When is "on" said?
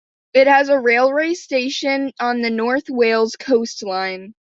2.19-2.41